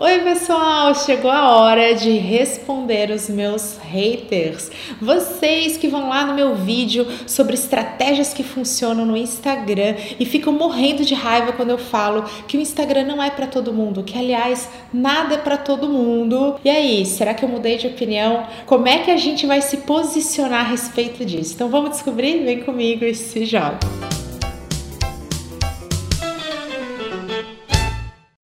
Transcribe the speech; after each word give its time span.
Oi, 0.00 0.20
pessoal! 0.20 0.94
Chegou 0.94 1.28
a 1.28 1.56
hora 1.56 1.92
de 1.92 2.12
responder 2.12 3.10
os 3.10 3.28
meus 3.28 3.78
haters. 3.78 4.70
Vocês 5.02 5.76
que 5.76 5.88
vão 5.88 6.08
lá 6.08 6.24
no 6.24 6.34
meu 6.34 6.54
vídeo 6.54 7.04
sobre 7.26 7.54
estratégias 7.54 8.32
que 8.32 8.44
funcionam 8.44 9.04
no 9.04 9.16
Instagram 9.16 9.96
e 10.20 10.24
ficam 10.24 10.52
morrendo 10.52 11.04
de 11.04 11.14
raiva 11.14 11.52
quando 11.52 11.70
eu 11.70 11.78
falo 11.78 12.22
que 12.46 12.56
o 12.56 12.60
Instagram 12.60 13.06
não 13.06 13.20
é 13.20 13.28
para 13.28 13.48
todo 13.48 13.72
mundo, 13.72 14.04
que 14.04 14.16
aliás, 14.16 14.68
nada 14.94 15.34
é 15.34 15.38
para 15.38 15.56
todo 15.56 15.88
mundo. 15.88 16.54
E 16.64 16.70
aí, 16.70 17.04
será 17.04 17.34
que 17.34 17.44
eu 17.44 17.48
mudei 17.48 17.76
de 17.76 17.88
opinião? 17.88 18.46
Como 18.66 18.86
é 18.86 18.98
que 18.98 19.10
a 19.10 19.16
gente 19.16 19.48
vai 19.48 19.60
se 19.60 19.78
posicionar 19.78 20.60
a 20.60 20.68
respeito 20.68 21.24
disso? 21.24 21.54
Então 21.54 21.68
vamos 21.68 21.90
descobrir? 21.90 22.44
Vem 22.44 22.60
comigo 22.60 23.04
e 23.04 23.16
se 23.16 23.44
joga. 23.44 23.80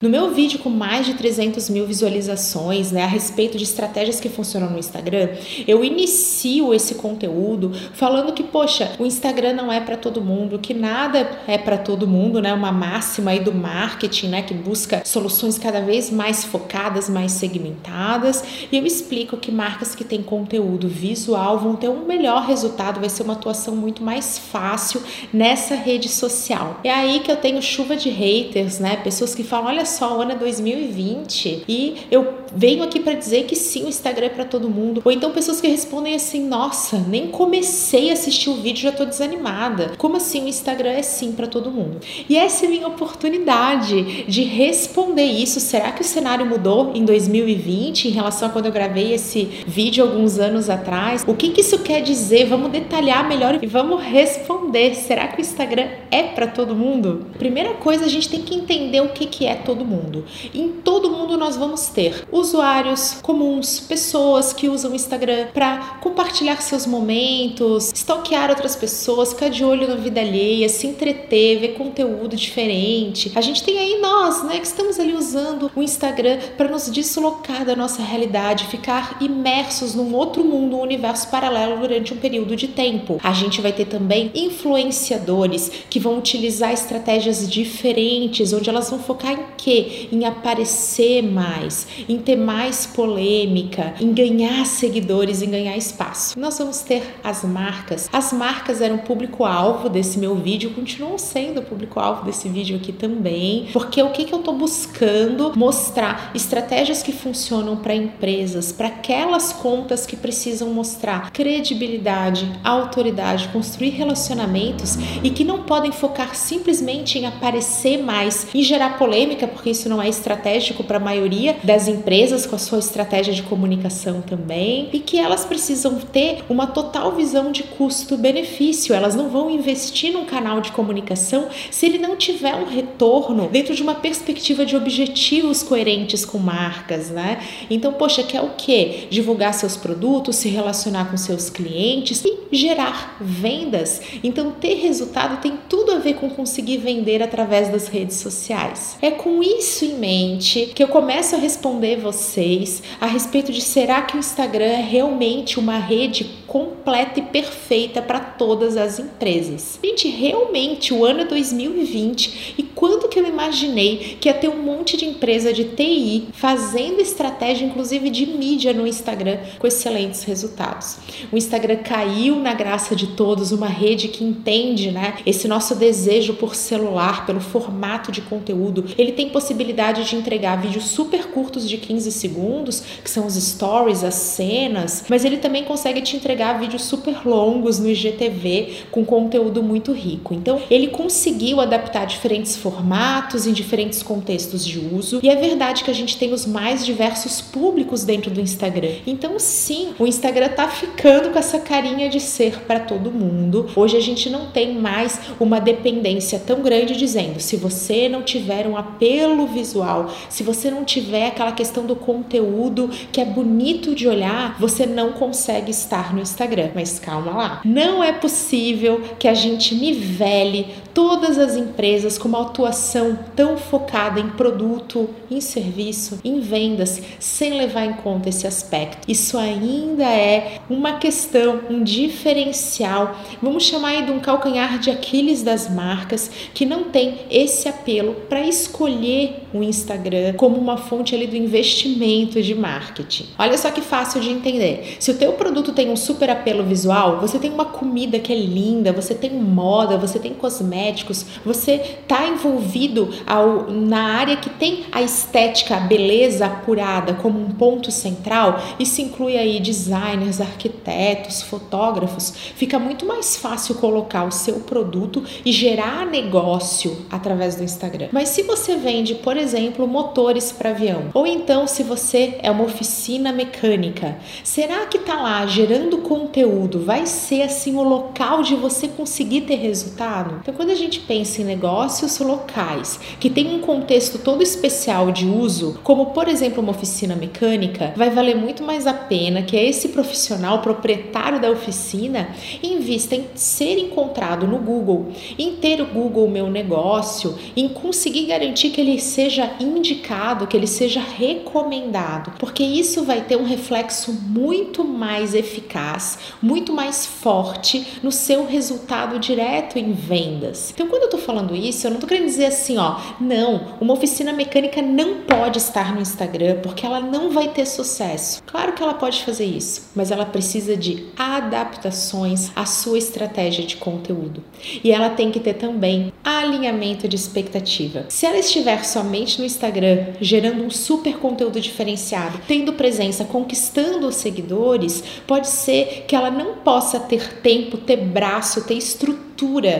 No 0.05 0.11
meu 0.11 0.35
vídeo 0.35 0.59
com 0.59 0.69
mais 0.69 1.07
de 1.07 1.15
300 1.15 1.71
mil 1.71 1.87
visualizações, 1.87 2.93
né, 2.93 3.05
a 3.05 3.07
respeito 3.07 3.57
de 3.57 3.65
estratégias 3.65 4.21
que 4.21 4.29
funcionam 4.29 4.69
no 4.69 4.79
Instagram, 4.79 5.31
eu 5.67 5.83
inicio 5.83 6.75
esse 6.75 6.97
conteúdo 6.97 7.73
falando 7.95 8.35
que, 8.35 8.43
poxa, 8.43 8.93
o 8.99 9.07
Instagram 9.07 9.55
não 9.55 9.73
é 9.73 9.81
para 9.81 9.97
todo 9.97 10.21
mundo, 10.21 10.59
que 10.59 10.75
nada 10.75 11.41
é 11.49 11.57
para 11.57 11.79
todo 11.79 12.07
mundo, 12.07 12.43
né, 12.43 12.53
uma 12.53 12.71
máxima 12.71 13.31
aí 13.31 13.41
do 13.41 13.51
marketing, 13.51 14.29
né, 14.29 14.43
que 14.43 14.53
busca 14.53 15.01
soluções 15.07 15.57
cada 15.57 15.81
vez 15.81 16.11
mais 16.11 16.45
focadas, 16.45 17.09
mais 17.09 17.33
segmentadas, 17.33 18.45
e 18.71 18.77
eu 18.77 18.85
explico 18.85 19.39
que 19.39 19.51
marcas 19.51 19.95
que 19.95 20.05
têm 20.05 20.23
conteúdo 20.23 20.87
visual 20.87 21.59
vão 21.59 21.77
ter 21.77 21.89
um 21.89 22.05
melhor 22.05 22.43
resultado, 22.43 23.01
vai 23.01 23.09
ser 23.09 23.23
uma 23.23 23.33
atuação 23.33 23.75
muito 23.75 24.03
mais 24.03 24.39
fácil 24.39 25.03
nessa 25.33 25.75
rede 25.75 26.11
social. 26.11 26.79
É 26.85 26.91
aí 26.91 27.21
que 27.21 27.33
eu 27.33 27.37
tenho 27.37 27.63
chuva 27.63 27.97
de 27.97 28.11
haters, 28.11 28.79
né, 28.79 28.97
pessoas 28.97 29.35
que 29.35 29.43
falam, 29.43 29.69
olha 29.69 29.94
só, 29.95 30.17
o 30.17 30.21
ano 30.21 30.33
é 30.33 30.37
2020 30.37 31.65
e 31.69 31.97
eu 32.11 32.35
venho 32.55 32.83
aqui 32.83 33.01
para 33.01 33.15
dizer 33.15 33.45
que 33.45 33.57
sim, 33.57 33.85
o 33.85 33.89
Instagram 33.89 34.27
é 34.27 34.31
para 34.31 34.45
todo 34.45 34.69
mundo. 34.69 35.03
Ou 35.05 35.13
então 35.13 35.31
pessoas 35.31 35.61
que 35.61 35.69
respondem 35.69 36.15
assim: 36.15 36.47
"Nossa, 36.47 36.99
nem 37.09 37.29
comecei 37.29 38.11
a 38.11 38.13
assistir 38.13 38.51
o 38.51 38.55
vídeo, 38.55 38.83
já 38.83 38.93
tô 38.93 39.05
desanimada". 39.05 39.93
Como 39.99 40.17
assim 40.17 40.45
o 40.45 40.49
Instagram 40.49 40.91
é 40.91 41.03
sim 41.03 41.33
para 41.33 41.47
todo 41.47 41.71
mundo? 41.71 41.99
E 42.29 42.37
essa 42.37 42.67
é 42.67 42.69
minha 42.69 42.89
oportunidade 42.89 44.25
de 44.25 44.43
responder 44.43 45.25
isso. 45.25 45.61
Será 45.61 45.93
que 45.93 46.03
o 46.03 46.05
cenário 46.05 46.47
mudou 46.47 46.93
em 46.95 47.05
2020 47.05 48.09
em 48.09 48.11
relação 48.11 48.49
a 48.49 48.51
quando 48.51 48.67
eu 48.67 48.73
gravei 48.73 49.13
esse 49.15 49.49
vídeo 49.67 50.05
alguns 50.05 50.39
anos 50.39 50.69
atrás? 50.69 51.25
O 51.27 51.35
que 51.35 51.51
que 51.51 51.61
isso 51.61 51.79
quer 51.81 52.03
dizer? 52.03 52.47
Vamos 52.47 52.71
detalhar 52.71 53.27
melhor 53.29 53.59
e 53.63 53.67
vamos 53.67 54.03
responder. 54.03 54.95
Será 54.95 55.29
que 55.29 55.39
o 55.39 55.41
Instagram 55.41 55.89
é 56.11 56.23
para 56.23 56.47
todo 56.47 56.75
mundo? 56.75 57.27
Primeira 57.39 57.75
coisa, 57.75 58.05
a 58.05 58.09
gente 58.09 58.29
tem 58.29 58.43
que 58.43 58.55
entender 58.55 59.01
o 59.01 59.09
que 59.09 59.27
que 59.27 59.47
é 59.47 59.55
todo 59.55 59.84
mundo. 59.85 60.25
Em 60.55 60.69
todo 60.69 61.11
mundo 61.11 61.37
nós 61.37 61.57
vamos 61.57 61.89
ter 61.89 62.27
usuários 62.33 63.19
comuns, 63.23 63.81
pessoas 63.81 64.53
que 64.53 64.69
usam 64.69 64.93
o 64.93 64.95
Instagram 64.95 65.49
para 65.53 65.99
compartilhar 66.01 66.61
seus 66.61 66.87
momentos, 66.87 67.93
stalkear 67.95 68.51
outras 68.51 68.77
pessoas, 68.77 69.33
ficar 69.33 69.51
de 69.51 69.65
olho 69.65 69.89
na 69.89 69.97
vida 69.97 70.21
alheia, 70.21 70.69
se 70.69 70.87
entreter, 70.87 71.61
ver 71.61 71.69
conteúdo 71.75 72.37
diferente. 72.37 73.33
A 73.35 73.41
gente 73.41 73.63
tem 73.63 73.79
aí 73.79 74.01
nós, 74.01 74.45
né, 74.45 74.59
que 74.59 74.67
estamos 74.67 74.99
ali 74.99 75.15
usando 75.15 75.71
o 75.75 75.83
Instagram 75.83 76.39
para 76.57 76.69
nos 76.69 76.91
deslocar 76.91 77.65
da 77.65 77.77
nossa 77.77 78.03
realidade, 78.03 78.67
ficar 78.67 79.19
imersos 79.21 79.95
num 79.95 80.15
outro 80.15 80.45
mundo, 80.45 80.77
um 80.77 80.81
universo 80.81 81.29
paralelo 81.29 81.81
durante 81.81 82.13
um 82.13 82.17
período 82.17 82.57
de 82.57 82.69
tempo. 82.69 83.21
A 83.23 83.33
gente 83.33 83.61
vai 83.61 83.73
ter 83.73 83.87
também 83.87 84.31
influenciadores 84.35 85.71
que 85.89 86.01
vão 86.01 86.19
utilizar 86.19 86.73
estratégias 86.73 87.49
diferentes, 87.49 88.53
onde 88.53 88.69
elas 88.69 88.91
vão 88.91 88.99
focar 88.99 89.33
em 89.33 89.45
quê? 89.57 89.74
Em 90.13 90.25
aparecer 90.25 91.23
mais, 91.23 91.87
em 92.09 92.19
ter 92.19 92.37
mais 92.37 92.87
polêmica, 92.87 93.95
em 94.01 94.13
ganhar 94.13 94.65
seguidores, 94.67 95.43
em 95.43 95.51
ganhar 95.51 95.77
espaço. 95.77 96.39
Nós 96.39 96.59
vamos 96.59 96.81
ter 96.81 97.03
as 97.23 97.45
marcas. 97.45 98.09
As 98.13 98.33
marcas 98.33 98.81
eram 98.81 98.99
público-alvo 98.99 99.89
desse 99.89 100.19
meu 100.19 100.35
vídeo, 100.37 100.71
continuam 100.71 101.19
sendo 101.19 101.63
público-alvo 101.63 102.25
desse 102.25 102.49
vídeo 102.49 102.77
aqui 102.77 102.93
também, 102.93 103.69
porque 103.73 104.03
o 104.03 104.11
que, 104.11 104.25
que 104.25 104.35
eu 104.35 104.39
estou 104.39 104.55
buscando 104.55 105.53
mostrar? 105.57 106.31
Estratégias 106.35 107.03
que 107.03 107.13
funcionam 107.13 107.77
para 107.77 107.95
empresas, 107.95 108.73
para 108.73 108.89
aquelas 108.89 109.53
contas 109.53 110.07
que 110.07 110.17
precisam 110.17 110.71
mostrar 110.71 111.31
credibilidade, 111.31 112.51
autoridade, 112.63 113.49
construir 113.49 113.91
relacionamentos 113.91 114.97
e 115.23 115.31
que 115.31 115.45
não 115.45 115.63
podem 115.63 115.93
focar 115.93 116.35
simplesmente 116.35 117.19
em 117.19 117.27
aparecer 117.27 118.03
mais, 118.03 118.47
em 118.55 118.63
gerar 118.63 118.99
polêmica 118.99 119.47
porque 119.55 119.71
isso 119.71 119.89
não 119.89 120.03
é 120.03 120.09
estratégico 120.09 120.85
para 120.85 120.99
a 120.99 121.01
maioria 121.01 121.57
das 121.63 121.89
empresas 121.89 122.45
com 122.47 122.57
a 122.57 122.59
sua 122.59 122.79
estratégia 122.79 123.33
de 123.33 123.43
comunicação 123.43 124.21
também, 124.21 124.89
e 124.93 124.99
que 124.99 125.19
elas 125.19 125.45
precisam 125.45 125.97
ter 125.97 126.45
uma 126.49 126.67
total 126.67 127.13
visão 127.13 127.51
de 127.51 127.63
custo-benefício. 127.63 128.95
Elas 128.95 129.15
não 129.15 129.29
vão 129.29 129.51
investir 129.51 130.13
num 130.13 130.25
canal 130.25 130.61
de 130.61 130.73
comunicação 130.73 131.49
se 131.71 131.87
ele 131.87 131.99
não 131.99 132.17
tiver 132.17 132.55
um 132.55 132.67
retorno 132.67 133.49
dentro 133.49 133.75
de 133.75 133.83
uma 133.83 133.95
perspectiva 133.95 134.67
de 134.67 134.77
objetivos 134.77 135.63
coerentes 135.63 136.25
com 136.25 136.39
marcas, 136.39 137.11
né? 137.11 137.41
Então, 137.71 137.93
poxa, 137.93 138.23
quer 138.23 138.43
o 138.43 138.51
quê? 138.57 139.07
Divulgar 139.11 139.55
seus 139.55 139.77
produtos, 139.77 140.37
se 140.37 140.49
relacionar 140.49 141.11
com 141.11 141.17
seus 141.17 141.49
clientes 141.49 142.23
e 142.25 142.45
gerar 142.51 143.17
vendas. 143.21 144.01
Então, 144.23 144.51
ter 144.51 144.75
resultado 144.75 145.41
tem 145.41 145.59
tudo 145.69 145.93
a 145.93 145.99
ver 145.99 146.15
com 146.15 146.29
conseguir 146.31 146.79
vender 146.79 147.23
através 147.23 147.69
das 147.69 147.89
redes 147.89 148.17
sociais. 148.17 148.97
É 149.01 149.11
com 149.11 149.43
isso 149.45 149.85
em 149.85 149.95
mente 149.95 150.73
que 150.75 150.83
eu 150.83 150.89
começo 150.89 151.35
a 151.35 151.39
responder 151.39 151.97
vocês 151.97 152.83
a 153.01 153.07
respeito 153.07 153.53
de 153.53 153.61
será 153.61 154.03
que 154.03 154.17
o 154.17 154.19
Instagram 154.19 154.65
é 154.65 154.83
realmente 154.83 155.59
uma 155.59 155.79
rede 155.79 156.25
completa 156.47 157.19
e 157.19 157.23
perfeita 157.23 158.01
para 158.01 158.21
todas 158.21 158.77
as 158.77 158.99
empresas. 158.99 159.79
Gente, 159.83 160.09
realmente 160.09 160.95
o 160.95 161.05
ano 161.05 161.23
é 161.23 161.25
2020 161.25 162.55
e 162.59 162.63
quando 162.63 163.09
que 163.09 163.19
eu 163.19 163.27
imaginei 163.27 164.17
que 164.21 164.29
ia 164.29 164.35
ter 164.35 164.49
um 164.49 164.63
monte 164.63 164.97
de 164.97 165.05
empresa 165.05 165.53
de 165.53 165.65
TI 165.65 166.29
fazendo 166.33 167.01
estratégia 167.01 167.67
inclusive 167.67 168.11
de 168.11 168.27
mídia 168.27 168.73
no 168.73 168.87
Instagram 168.87 169.39
com 169.59 169.67
excelentes 169.67 170.23
resultados. 170.25 170.99
O 171.33 171.37
Instagram 171.37 171.77
caiu 171.77 172.37
na 172.37 172.55
graça 172.55 172.95
de 172.95 173.09
todos, 173.09 173.53
uma 173.53 173.69
rede 173.69 174.09
que 174.09 174.25
entende, 174.25 174.91
né, 174.91 175.17
esse 175.27 175.49
nosso 175.49 175.75
desejo 175.75 176.35
por 176.35 176.55
celular, 176.55 177.27
pelo 177.27 177.41
formato 177.41 178.13
de 178.13 178.21
conteúdo. 178.21 178.85
Ele 178.97 179.13
tem 179.13 179.29
possibilidade 179.35 180.05
de 180.05 180.15
entregar 180.15 180.55
vídeos 180.63 180.85
super 180.85 181.27
curtos 181.27 181.69
de 181.69 181.77
15 181.77 182.13
segundos, 182.13 182.81
que 183.03 183.11
são 183.11 183.27
os 183.27 183.35
stories, 183.35 184.05
as 184.05 184.15
cenas, 184.15 185.05
mas 185.09 185.25
ele 185.25 185.39
também 185.39 185.65
consegue 185.65 186.01
te 186.03 186.15
entregar 186.15 186.61
vídeos 186.61 186.85
super 186.85 187.27
longos 187.27 187.81
no 187.81 187.91
IGTV 187.91 188.85
com 188.93 189.05
conteúdo 189.05 189.61
muito 189.61 189.91
rico. 189.93 190.33
Então, 190.33 190.63
ele 190.71 190.87
conseguiu 190.87 191.61
adaptar 191.61 192.05
diferentes 192.05 192.57
formatos 192.57 193.45
em 193.45 193.53
diferentes 193.53 194.05
contextos 194.05 194.65
de 194.65 194.79
uso, 194.79 195.19
e 195.21 195.29
é 195.29 195.35
verdade 195.35 195.83
que 195.83 195.91
a 195.91 195.95
gente 195.95 196.17
tem 196.17 196.33
os 196.33 196.47
mais 196.47 196.87
diversos 196.87 197.41
públicos 197.41 198.05
dentro 198.05 198.31
do 198.31 198.41
Instagram. 198.41 198.93
Então, 199.05 199.37
sim, 199.41 199.95
o 199.99 200.07
Instagram 200.07 200.51
tá 200.51 200.69
ficando 200.69 201.31
com 201.31 201.39
essa 201.41 201.59
carinha 201.59 202.09
de 202.09 202.21
ser 202.21 202.61
para 202.61 202.79
todo 202.79 203.11
mundo. 203.11 203.69
Hoje 203.75 203.97
a 203.97 204.01
gente 204.01 204.31
não 204.31 204.47
tem 204.47 204.75
mais 204.75 205.19
uma 205.41 205.61
dependência 205.61 206.39
tão 206.39 206.63
grande 206.63 206.97
dizendo 206.97 207.41
se 207.41 207.57
você 207.57 208.09
não 208.09 208.23
tiver 208.23 208.69
um 208.69 208.77
apelo 208.77 209.24
visual, 209.47 210.11
se 210.29 210.43
você 210.43 210.71
não 210.71 210.85
tiver 210.85 211.29
aquela 211.29 211.53
questão 211.53 211.87
do 211.87 211.97
conteúdo 211.97 212.91
que 213.11 213.21
é 213.21 213.25
bonito 213.25 213.95
de 213.95 214.07
olhar, 214.07 214.57
você 214.59 214.87
não 214.87 215.13
consegue 215.13 215.71
estar 215.71 216.15
no 216.15 216.21
Instagram. 216.21 216.71
Mas 216.75 216.99
calma 216.99 217.33
lá. 217.33 217.61
Não 217.65 218.03
é 218.03 218.13
possível 218.13 219.01
que 219.19 219.29
a 219.29 219.35
gente 219.35 219.75
nivele 219.75 220.75
todas 220.95 221.37
as 221.39 221.57
empresas 221.57 222.17
com 222.17 222.29
uma 222.29 222.43
atuação 222.43 223.19
tão 223.35 223.59
focada 223.59 224.21
em 224.21 224.31
produto, 224.31 225.11
em 225.29 225.41
serviço, 225.41 226.21
em 226.25 226.39
vendas, 226.39 227.03
sem 227.19 227.59
levar 227.59 227.85
em 227.85 227.95
conta 227.95 228.29
esse 228.29 228.47
aspecto. 228.47 228.99
Isso 229.11 229.37
ainda 229.37 230.05
é 230.05 230.61
uma 230.71 230.95
questão, 230.99 231.61
um 231.69 231.83
diferencial, 231.83 233.17
vamos 233.43 233.65
chamar 233.65 233.89
aí 233.89 234.07
de 234.07 234.13
um 234.13 234.21
calcanhar 234.21 234.79
de 234.79 234.91
Aquiles 234.91 235.43
das 235.43 235.69
marcas 235.69 236.31
que 236.55 236.65
não 236.65 236.85
tem 236.85 237.17
esse 237.29 237.69
apelo 237.69 238.15
para 238.29 238.41
escolher 238.41 239.43
o 239.53 239.63
Instagram 239.63 240.35
como 240.35 240.57
uma 240.57 240.77
fonte 240.77 241.15
ali 241.15 241.27
do 241.27 241.37
investimento 241.37 242.41
de 242.41 242.55
marketing. 242.55 243.27
Olha 243.37 243.59
só 243.59 243.71
que 243.71 243.81
fácil 243.81 244.21
de 244.21 244.31
entender. 244.31 244.97
Se 245.01 245.11
o 245.11 245.15
teu 245.15 245.33
produto 245.33 245.73
tem 245.73 245.91
um 245.91 245.97
super 245.97 246.31
apelo 246.31 246.63
visual, 246.63 247.21
você 247.21 247.39
tem 247.39 247.51
uma 247.51 247.65
comida 247.65 248.19
que 248.21 248.33
é 248.33 248.37
linda, 248.37 248.93
você 248.93 249.15
tem 249.15 249.33
moda, 249.33 249.99
você 249.99 250.19
tem 250.19 250.33
cosméticos 250.35 250.84
cosméticos, 250.85 251.27
você 251.45 251.73
está 252.03 252.27
envolvido 252.27 253.11
ao, 253.27 253.71
na 253.71 254.19
área 254.19 254.37
que 254.37 254.51
tem 254.51 254.85
a 254.93 255.03
estética, 255.03 255.77
a 255.77 255.81
beleza 255.81 256.47
apurada 256.47 257.15
como 257.15 257.41
um 257.41 257.51
ponto 257.51 257.91
central, 257.91 258.61
isso 258.79 259.01
inclui 259.01 259.37
aí 259.37 259.61
designers, 259.61 260.41
arquitetos, 260.41 261.43
fotógrafos, 261.43 262.33
fica 262.55 262.79
muito 262.79 263.07
mais 263.07 263.37
fácil 263.37 263.77
colocar 263.77 264.25
o 264.25 264.31
seu 264.31 264.61
produto 264.61 265.23
e 265.45 265.53
gerar 265.53 266.07
negócio 266.07 267.07
através 267.11 267.57
do 267.57 267.65
Instagram. 267.65 268.09
Mas 268.13 268.29
se 268.31 268.43
você 268.43 268.77
vende, 268.77 269.15
por 269.15 269.37
exemplo, 269.37 269.87
motores 269.87 270.53
para 270.53 270.71
avião, 270.71 271.11
ou 271.15 271.27
então 271.27 271.67
se 271.67 271.83
você 271.83 272.39
é 272.43 272.51
uma 272.51 272.65
oficina 272.65 273.33
mecânica, 273.33 274.19
será 274.43 274.87
que 274.87 274.99
tá 274.99 275.15
lá 275.15 275.47
gerando 275.47 275.99
conteúdo 275.99 276.81
vai 276.81 277.07
ser 277.07 277.43
assim 277.43 277.77
o 277.77 277.83
local 277.83 278.43
de 278.43 278.55
você 278.55 278.89
conseguir 278.89 279.43
ter 279.43 279.57
resultado? 279.57 280.41
Então, 280.43 280.55
quando 280.55 280.74
a 280.75 280.77
gente 280.77 280.99
pensa 280.99 281.41
em 281.41 281.45
negócios 281.45 282.19
locais 282.19 282.99
que 283.21 283.31
tem 283.31 283.55
um 283.55 283.61
contexto 283.61 284.19
todo 284.19 284.43
especial 284.43 285.13
de 285.13 285.25
uso, 285.25 285.79
como 285.85 286.07
por 286.07 286.27
exemplo 286.27 286.61
uma 286.61 286.73
oficina 286.73 287.15
mecânica, 287.15 287.95
vai 287.97 288.11
valer 288.11 288.37
muito 288.37 288.65
mais 288.65 288.85
a 288.85 288.93
pena 288.93 289.43
que 289.43 289.57
esse 289.57 289.91
profissional 289.91 290.61
proprietário 290.61 291.41
da 291.41 291.49
oficina 291.49 292.29
invista 292.61 293.15
em 293.15 293.27
ser 293.37 293.79
encontrado 293.79 294.49
no 294.49 294.59
Google, 294.59 295.13
em 295.39 295.55
ter 295.57 295.81
o 295.81 295.87
Google 295.87 296.29
Meu 296.29 296.51
Negócio, 296.51 297.39
em 297.57 297.69
conseguir 297.69 298.27
garantir 298.27 298.71
que 298.71 298.81
ele 298.81 298.99
seja 298.99 299.53
indicado, 299.61 300.49
que 300.49 300.57
ele 300.57 300.67
seja 300.67 301.01
recomendado, 301.01 302.33
porque 302.39 302.65
isso 302.65 303.05
vai 303.05 303.21
ter 303.21 303.37
um 303.37 303.45
reflexo 303.45 304.13
muito 304.13 304.83
mais 304.83 305.35
eficaz, 305.35 306.19
muito 306.43 306.73
mais 306.73 307.07
forte 307.07 307.87
no 308.03 308.11
seu 308.11 308.45
resultado 308.45 309.21
direto 309.21 309.79
em 309.79 309.93
vendas. 309.93 310.64
Então, 310.73 310.89
quando 310.89 311.03
eu 311.03 311.11
tô 311.11 311.19
falando 311.19 311.55
isso, 311.55 311.87
eu 311.87 311.91
não 311.91 311.99
tô 311.99 312.07
querendo 312.07 312.27
dizer 312.27 312.47
assim, 312.47 312.79
ó, 312.79 312.99
não, 313.21 313.77
uma 313.81 313.93
oficina 313.93 314.33
mecânica 314.33 314.81
não 314.81 315.23
pode 315.23 315.59
estar 315.59 315.95
no 315.95 316.01
Instagram 316.01 316.61
porque 316.63 316.87
ela 316.87 317.01
não 317.01 317.31
vai 317.31 317.49
ter 317.49 317.67
sucesso. 317.67 318.43
Claro 318.47 318.73
que 318.73 318.83
ela 318.83 318.95
pode 318.95 319.25
fazer 319.25 319.45
isso, 319.45 319.91
mas 319.95 320.11
ela 320.11 320.25
precisa 320.25 320.77
de 320.77 321.07
adaptações 321.17 322.51
à 322.55 322.67
sua 322.67 322.99
estratégia 322.99 323.65
de 323.65 323.77
conteúdo. 323.77 324.43
E 324.83 324.91
ela 324.91 325.11
tem 325.11 325.31
que 325.31 325.41
ter 325.41 325.55
também 325.55 326.13
alinhamento 326.23 327.09
de 327.09 327.17
expectativa. 327.17 328.07
Se 328.09 328.27
ela 328.27 328.39
estiver 328.39 328.85
somente 328.85 329.39
no 329.39 329.45
Instagram, 329.45 330.15
gerando 330.21 330.63
um 330.63 330.71
super 330.71 331.19
conteúdo 331.19 331.61
diferenciado, 331.61 332.41
tendo 332.47 332.73
presença, 332.73 333.25
conquistando 333.25 334.07
os 334.07 334.17
seguidores, 334.17 335.03
pode 335.27 335.49
ser 335.49 336.05
que 336.07 336.17
ela 336.17 336.31
não 336.31 336.57
possa 336.57 337.01
ter 337.01 337.41
tempo, 337.41 337.77
ter 337.77 337.97
braço, 337.97 338.65
ter 338.65 338.75
estrutura 338.75 339.24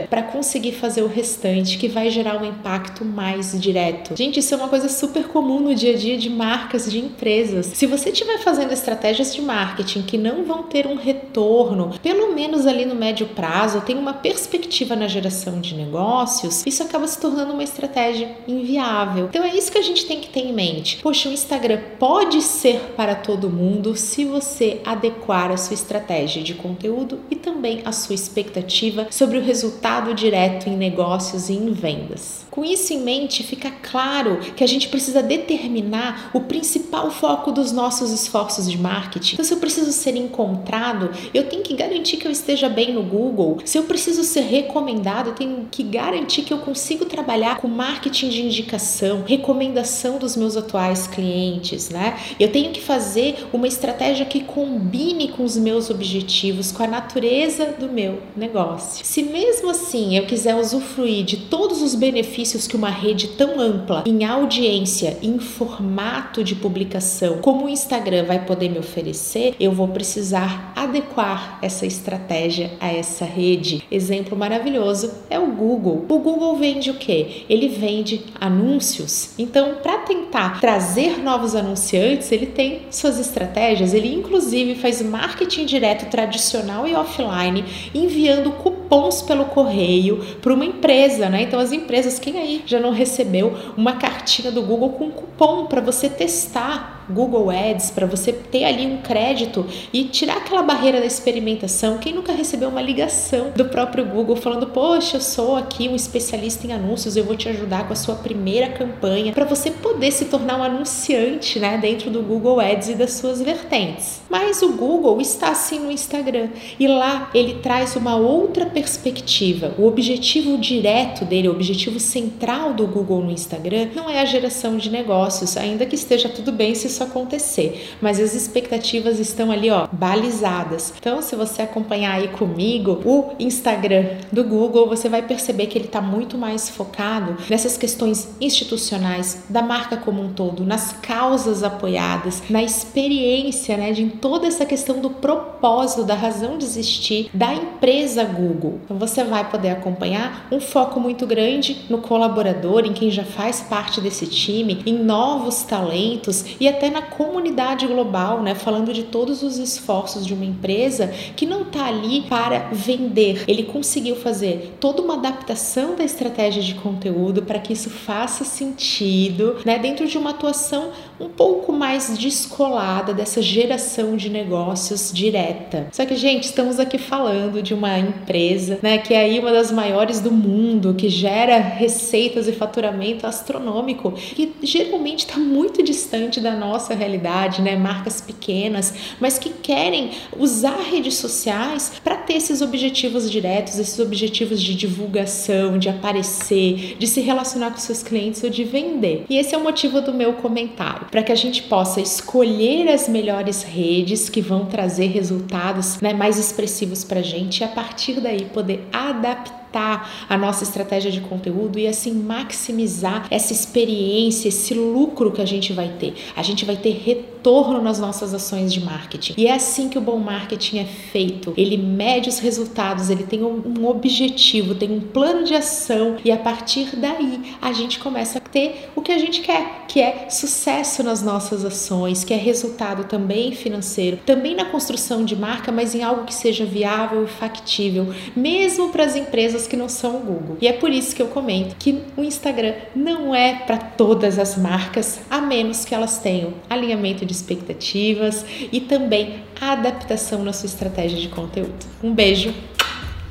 para 0.09 0.21
conseguir 0.21 0.73
fazer 0.73 1.01
o 1.01 1.07
restante, 1.07 1.77
que 1.77 1.87
vai 1.87 2.09
gerar 2.09 2.41
um 2.41 2.45
impacto 2.45 3.05
mais 3.05 3.59
direto. 3.59 4.15
Gente, 4.15 4.39
isso 4.39 4.53
é 4.53 4.57
uma 4.57 4.67
coisa 4.67 4.89
super 4.89 5.27
comum 5.27 5.59
no 5.59 5.73
dia 5.73 5.93
a 5.93 5.97
dia 5.97 6.17
de 6.17 6.29
marcas, 6.29 6.91
de 6.91 6.99
empresas. 6.99 7.67
Se 7.67 7.85
você 7.85 8.09
estiver 8.09 8.37
fazendo 8.39 8.71
estratégias 8.71 9.33
de 9.33 9.41
marketing 9.41 10.01
que 10.03 10.17
não 10.17 10.43
vão 10.43 10.63
ter 10.63 10.87
um 10.87 10.95
retorno, 10.95 11.91
pelo 12.01 12.33
menos 12.33 12.65
ali 12.65 12.85
no 12.85 12.95
médio 12.95 13.27
prazo, 13.27 13.81
tem 13.81 13.97
uma 13.97 14.13
perspectiva 14.13 14.95
na 14.95 15.07
geração 15.07 15.61
de 15.61 15.75
negócios, 15.75 16.63
isso 16.65 16.83
acaba 16.83 17.07
se 17.07 17.19
tornando 17.19 17.53
uma 17.53 17.63
estratégia 17.63 18.35
inviável. 18.47 19.25
Então 19.25 19.43
é 19.43 19.55
isso 19.55 19.71
que 19.71 19.77
a 19.77 19.83
gente 19.83 20.05
tem 20.05 20.19
que 20.19 20.29
ter 20.29 20.41
em 20.41 20.53
mente. 20.53 20.99
Poxa, 21.01 21.29
o 21.29 21.33
Instagram 21.33 21.79
pode 21.99 22.41
ser 22.41 22.93
para 22.95 23.15
todo 23.15 23.49
mundo 23.49 23.95
se 23.95 24.25
você 24.25 24.81
adequar 24.85 25.51
a 25.51 25.57
sua 25.57 25.73
estratégia 25.73 26.43
de 26.43 26.53
conteúdo 26.53 27.19
e 27.29 27.35
também 27.35 27.81
a 27.85 27.91
sua 27.91 28.15
expectativa 28.15 29.07
sobre 29.09 29.37
o 29.37 29.41
resultado 29.45 30.13
direto 30.13 30.67
em 30.67 30.75
negócios 30.75 31.49
e 31.49 31.53
em 31.53 31.71
vendas. 31.71 32.44
Com 32.55 32.63
isso 32.63 32.93
em 32.93 32.99
mente, 32.99 33.43
fica 33.43 33.69
claro 33.69 34.39
que 34.55 34.63
a 34.63 34.67
gente 34.67 34.87
precisa 34.87 35.21
determinar 35.21 36.31
o 36.33 36.39
principal 36.39 37.11
foco 37.11 37.51
dos 37.51 37.73
nossos 37.73 38.11
esforços 38.11 38.71
de 38.71 38.77
marketing. 38.77 39.33
Então, 39.33 39.43
se 39.43 39.53
eu 39.53 39.57
preciso 39.57 39.91
ser 39.91 40.15
encontrado, 40.15 41.11
eu 41.33 41.49
tenho 41.49 41.61
que 41.61 41.73
garantir 41.73 42.15
que 42.15 42.25
eu 42.25 42.31
esteja 42.31 42.69
bem 42.69 42.93
no 42.93 43.03
Google. 43.03 43.57
Se 43.65 43.77
eu 43.77 43.83
preciso 43.83 44.23
ser 44.23 44.43
recomendado, 44.43 45.31
eu 45.31 45.33
tenho 45.33 45.67
que 45.69 45.83
garantir 45.83 46.43
que 46.43 46.53
eu 46.53 46.59
consigo 46.59 47.03
trabalhar 47.03 47.57
com 47.57 47.67
marketing 47.67 48.29
de 48.29 48.43
indicação, 48.43 49.25
recomendação 49.27 50.17
dos 50.17 50.37
meus 50.37 50.55
atuais 50.55 51.07
clientes, 51.07 51.89
né? 51.89 52.17
Eu 52.39 52.53
tenho 52.53 52.71
que 52.71 52.79
fazer 52.79 53.49
uma 53.51 53.67
estratégia 53.67 54.25
que 54.25 54.39
combine 54.39 55.27
com 55.27 55.43
os 55.43 55.57
meus 55.57 55.89
objetivos, 55.89 56.71
com 56.71 56.83
a 56.83 56.87
natureza 56.87 57.75
do 57.77 57.89
meu 57.89 58.21
negócio. 58.33 59.05
Se 59.05 59.23
mesmo 59.23 59.71
assim 59.71 60.15
eu 60.15 60.25
quiser 60.25 60.55
usufruir 60.55 61.25
de 61.25 61.35
todos 61.35 61.81
os 61.81 61.93
benefícios 61.95 62.44
que 62.45 62.75
uma 62.75 62.89
rede 62.89 63.29
tão 63.29 63.59
ampla 63.59 64.03
em 64.05 64.23
audiência, 64.23 65.17
em 65.21 65.39
formato 65.39 66.43
de 66.43 66.55
publicação, 66.55 67.39
como 67.39 67.65
o 67.65 67.69
Instagram 67.69 68.25
vai 68.25 68.45
poder 68.45 68.69
me 68.69 68.77
oferecer, 68.77 69.55
eu 69.59 69.71
vou 69.71 69.87
precisar 69.87 70.71
adequar 70.75 71.57
essa 71.61 71.85
estratégia 71.85 72.71
a 72.79 72.93
essa 72.93 73.25
rede. 73.25 73.83
Exemplo 73.91 74.37
maravilhoso 74.37 75.11
é 75.29 75.39
o 75.39 75.47
Google. 75.47 76.05
O 76.07 76.19
Google 76.19 76.55
vende 76.55 76.91
o 76.91 76.95
que? 76.95 77.45
Ele 77.49 77.67
vende 77.67 78.25
anúncios. 78.39 79.31
Então, 79.39 79.77
para 79.81 79.97
tentar 79.99 80.61
trazer 80.61 81.17
novos 81.21 81.55
anunciantes, 81.55 82.31
ele 82.31 82.45
tem 82.45 82.83
suas 82.91 83.19
estratégias. 83.19 83.93
Ele 83.93 84.13
inclusive 84.13 84.75
faz 84.75 85.01
marketing 85.01 85.65
direto 85.65 86.09
tradicional 86.09 86.87
e 86.87 86.93
offline, 86.93 87.65
enviando 87.93 88.51
cupons 88.51 88.84
pelo 89.25 89.45
correio 89.45 90.23
para 90.41 90.53
uma 90.53 90.65
empresa, 90.65 91.29
né? 91.29 91.43
Então 91.43 91.59
as 91.59 91.71
empresas, 91.71 92.19
quem 92.19 92.37
aí 92.37 92.63
já 92.65 92.79
não 92.79 92.91
recebeu 92.91 93.53
uma 93.77 93.93
cartinha 93.93 94.51
do 94.51 94.61
Google 94.61 94.91
com 94.91 95.11
cupom 95.11 95.65
para 95.65 95.81
você 95.81 96.09
testar 96.09 96.94
Google 97.09 97.49
Ads, 97.49 97.91
para 97.91 98.05
você 98.05 98.31
ter 98.33 98.63
ali 98.63 98.85
um 98.85 98.97
crédito 98.97 99.65
e 99.93 100.05
tirar 100.05 100.37
aquela 100.37 100.61
barreira 100.61 100.99
da 100.99 101.05
experimentação. 101.05 101.97
Quem 101.97 102.13
nunca 102.13 102.33
recebeu 102.33 102.69
uma 102.69 102.81
ligação 102.81 103.51
do 103.55 103.65
próprio 103.65 104.05
Google 104.05 104.35
falando: 104.35 104.67
"Poxa, 104.67 105.17
eu 105.17 105.21
sou 105.21 105.55
aqui 105.55 105.87
um 105.87 105.95
especialista 105.95 106.67
em 106.67 106.73
anúncios, 106.73 107.15
eu 107.15 107.23
vou 107.23 107.35
te 107.35 107.49
ajudar 107.49 107.87
com 107.87 107.93
a 107.93 107.95
sua 107.95 108.15
primeira 108.15 108.69
campanha", 108.69 109.33
para 109.33 109.45
você 109.45 109.71
poder 109.71 110.11
se 110.11 110.25
tornar 110.25 110.59
um 110.59 110.63
anunciante, 110.63 111.59
né, 111.59 111.77
dentro 111.77 112.09
do 112.09 112.21
Google 112.21 112.59
Ads 112.59 112.89
e 112.89 112.95
das 112.95 113.13
suas 113.13 113.41
vertentes. 113.41 114.21
Mas 114.29 114.61
o 114.61 114.73
Google 114.73 115.21
está 115.21 115.49
assim 115.49 115.79
no 115.79 115.91
Instagram 115.91 116.49
e 116.79 116.87
lá 116.87 117.29
ele 117.33 117.55
traz 117.55 117.95
uma 117.95 118.15
outra 118.15 118.65
perspectiva. 118.65 119.73
O 119.77 119.85
objetivo 119.85 120.57
direto 120.57 121.25
dele, 121.25 121.47
o 121.47 121.51
objetivo 121.51 121.99
central 121.99 122.73
do 122.73 122.87
Google 122.87 123.21
no 123.21 123.31
Instagram 123.31 123.89
não 123.95 124.09
é 124.09 124.19
a 124.19 124.25
geração 124.25 124.77
de 124.77 124.89
negócios, 124.89 125.55
ainda 125.57 125.85
que 125.85 125.95
esteja 125.95 126.29
tudo 126.29 126.51
bem 126.51 126.73
se 126.75 126.89
isso 126.95 127.03
acontecer, 127.03 127.95
mas 128.01 128.19
as 128.19 128.33
expectativas 128.33 129.19
estão 129.19 129.51
ali, 129.51 129.69
ó, 129.69 129.87
balizadas. 129.91 130.93
Então, 130.97 131.21
se 131.21 131.35
você 131.35 131.61
acompanhar 131.61 132.13
aí 132.13 132.29
comigo 132.29 133.01
o 133.03 133.31
Instagram 133.37 134.05
do 134.31 134.43
Google, 134.43 134.87
você 134.87 135.09
vai 135.09 135.21
perceber 135.21 135.67
que 135.67 135.77
ele 135.77 135.85
está 135.85 136.01
muito 136.01 136.37
mais 136.37 136.69
focado 136.69 137.37
nessas 137.49 137.77
questões 137.77 138.29
institucionais 138.39 139.43
da 139.49 139.61
marca 139.61 139.97
como 139.97 140.21
um 140.21 140.31
todo, 140.33 140.63
nas 140.63 140.93
causas 140.93 141.63
apoiadas, 141.63 142.41
na 142.49 142.63
experiência, 142.63 143.75
né, 143.75 143.91
de 143.91 144.05
toda 144.05 144.47
essa 144.47 144.65
questão 144.65 144.99
do 144.99 145.09
propósito, 145.09 146.03
da 146.03 146.15
razão 146.15 146.57
de 146.57 146.65
existir 146.65 147.29
da 147.33 147.53
empresa 147.53 148.23
Google. 148.23 148.79
Então, 148.85 148.97
você 148.97 149.23
vai 149.23 149.49
poder 149.49 149.71
acompanhar 149.71 150.47
um 150.51 150.61
foco 150.61 150.99
muito 150.99 151.27
grande 151.27 151.85
no 151.89 151.97
colaborador, 151.97 152.85
em 152.85 152.93
quem 152.93 153.11
já 153.11 153.23
faz 153.23 153.61
parte 153.61 153.99
desse 153.99 154.25
time, 154.27 154.81
em 154.85 154.93
novos 154.93 155.63
talentos 155.63 156.45
e 156.59 156.67
até 156.67 156.84
até 156.85 156.89
na 156.89 157.01
comunidade 157.01 157.87
global, 157.87 158.41
né? 158.41 158.53
Falando 158.53 158.93
de 158.93 159.03
todos 159.03 159.41
os 159.41 159.57
esforços 159.57 160.25
de 160.25 160.33
uma 160.33 160.45
empresa 160.45 161.07
que 161.35 161.45
não 161.45 161.63
está 161.63 161.85
ali 161.87 162.21
para 162.21 162.69
vender. 162.71 163.43
Ele 163.47 163.63
conseguiu 163.63 164.15
fazer 164.15 164.75
toda 164.79 165.01
uma 165.01 165.15
adaptação 165.15 165.95
da 165.95 166.03
estratégia 166.03 166.61
de 166.61 166.75
conteúdo 166.75 167.43
para 167.43 167.59
que 167.59 167.73
isso 167.73 167.89
faça 167.89 168.43
sentido, 168.43 169.57
né? 169.65 169.79
Dentro 169.79 170.07
de 170.07 170.17
uma 170.17 170.31
atuação 170.31 170.91
um 171.19 171.29
pouco 171.29 171.71
mais 171.71 172.17
descolada 172.17 173.13
dessa 173.13 173.41
geração 173.41 174.15
de 174.15 174.29
negócios 174.29 175.11
direta. 175.13 175.87
Só 175.91 176.05
que, 176.05 176.15
gente, 176.15 176.43
estamos 176.43 176.79
aqui 176.79 176.97
falando 176.97 177.61
de 177.61 177.73
uma 177.73 177.97
empresa, 177.97 178.79
né, 178.81 178.97
que 178.97 179.13
é 179.13 179.19
aí 179.19 179.39
uma 179.39 179.51
das 179.51 179.71
maiores 179.71 180.19
do 180.19 180.31
mundo, 180.31 180.93
que 180.93 181.07
gera 181.07 181.57
receitas 181.57 182.47
e 182.47 182.51
faturamento 182.51 183.25
astronômico, 183.25 184.13
e 184.37 184.53
geralmente 184.61 185.19
está 185.19 185.39
muito 185.39 185.81
distante 185.81 186.39
da 186.39 186.51
nossa 186.51 186.74
realidade, 186.93 187.61
né? 187.61 187.75
Marcas 187.75 188.19
pequenas, 188.21 188.93
mas 189.19 189.37
que 189.37 189.49
querem 189.49 190.11
usar 190.37 190.77
redes 190.81 191.15
sociais 191.15 191.93
para 192.03 192.15
ter 192.15 192.33
esses 192.33 192.61
objetivos 192.61 193.29
diretos, 193.29 193.79
esses 193.79 193.99
objetivos 193.99 194.61
de 194.61 194.75
divulgação, 194.75 195.77
de 195.77 195.89
aparecer, 195.89 196.97
de 196.97 197.07
se 197.07 197.21
relacionar 197.21 197.71
com 197.71 197.77
seus 197.77 198.03
clientes 198.03 198.43
ou 198.43 198.49
de 198.49 198.63
vender. 198.63 199.25
E 199.29 199.37
esse 199.37 199.55
é 199.55 199.57
o 199.57 199.63
motivo 199.63 200.01
do 200.01 200.13
meu 200.13 200.33
comentário, 200.33 201.07
para 201.09 201.23
que 201.23 201.31
a 201.31 201.35
gente 201.35 201.63
possa 201.63 202.01
escolher 202.01 202.89
as 202.89 203.07
melhores 203.07 203.63
redes 203.63 204.29
que 204.29 204.41
vão 204.41 204.65
trazer 204.65 205.07
resultados 205.07 205.99
né, 206.01 206.13
mais 206.13 206.37
expressivos 206.37 207.03
para 207.03 207.19
a 207.19 207.23
gente 207.23 207.59
e 207.59 207.63
a 207.63 207.67
partir 207.67 208.19
daí 208.19 208.45
poder 208.45 208.87
adaptar 208.91 209.64
adaptar 209.75 210.25
a 210.29 210.37
nossa 210.37 210.63
estratégia 210.63 211.11
de 211.11 211.21
conteúdo 211.21 211.77
e 211.77 211.87
assim 211.87 212.13
maximizar 212.13 213.27
essa 213.29 213.51
experiência, 213.51 214.47
esse 214.47 214.73
lucro 214.73 215.31
que 215.31 215.41
a 215.41 215.45
gente 215.45 215.73
vai 215.73 215.89
ter. 215.99 216.15
A 216.35 216.41
gente 216.41 216.63
vai 216.63 216.77
ter 216.77 216.91
retorno 216.91 217.34
nas 217.83 217.99
nossas 217.99 218.33
ações 218.33 218.73
de 218.73 218.79
marketing. 218.79 219.35
E 219.37 219.45
é 219.45 219.53
assim 219.53 219.87
que 219.87 219.99
o 219.99 220.01
bom 220.01 220.17
marketing 220.17 220.79
é 220.79 220.85
feito. 220.85 221.53
Ele 221.55 221.77
mede 221.77 222.27
os 222.27 222.39
resultados, 222.39 223.11
ele 223.11 223.23
tem 223.23 223.43
um 223.43 223.87
objetivo, 223.87 224.73
tem 224.73 224.91
um 224.91 224.99
plano 224.99 225.43
de 225.43 225.53
ação 225.53 226.17
e 226.25 226.31
a 226.31 226.37
partir 226.37 226.95
daí 226.95 227.55
a 227.61 227.71
gente 227.71 227.99
começa 227.99 228.39
a 228.39 228.41
ter 228.41 228.89
o 228.95 229.01
que 229.01 229.11
a 229.11 229.19
gente 229.19 229.41
quer, 229.41 229.85
que 229.87 230.01
é 230.01 230.27
sucesso 230.29 231.03
nas 231.03 231.21
nossas 231.21 231.63
ações, 231.63 232.23
que 232.23 232.33
é 232.33 232.37
resultado 232.37 233.03
também 233.03 233.51
financeiro, 233.51 234.17
também 234.25 234.55
na 234.55 234.65
construção 234.65 235.23
de 235.23 235.35
marca, 235.35 235.71
mas 235.71 235.93
em 235.93 236.01
algo 236.01 236.25
que 236.25 236.33
seja 236.33 236.65
viável 236.65 237.25
e 237.25 237.27
factível, 237.27 238.11
mesmo 238.35 238.89
para 238.89 239.05
as 239.05 239.15
empresas 239.15 239.67
que 239.67 239.77
não 239.77 239.87
são 239.87 240.17
o 240.17 240.19
Google. 240.19 240.57
E 240.59 240.67
é 240.67 240.73
por 240.73 240.89
isso 240.89 241.15
que 241.15 241.21
eu 241.21 241.27
comento 241.27 241.75
que 241.77 242.01
o 242.17 242.23
Instagram 242.23 242.73
não 242.95 243.35
é 243.35 243.53
para 243.53 243.77
todas 243.77 244.39
as 244.39 244.57
marcas, 244.57 245.19
a 245.29 245.39
menos 245.39 245.85
que 245.85 245.93
elas 245.93 246.17
tenham 246.17 246.53
alinhamento 246.67 247.23
de 247.23 247.34
expectativas 247.35 248.45
e 248.71 248.81
também 248.81 249.43
adaptação 249.59 250.43
na 250.43 250.53
sua 250.53 250.67
estratégia 250.67 251.19
de 251.19 251.29
conteúdo. 251.29 251.85
Um 252.03 252.13
beijo, 252.13 252.53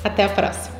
até 0.02 0.24
a 0.24 0.28
próxima! 0.28 0.73